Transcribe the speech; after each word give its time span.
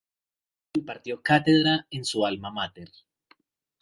Impartió 0.73 1.21
cátedra 1.21 1.85
en 1.91 2.05
su 2.05 2.25
alma 2.25 2.49
máter. 2.49 2.89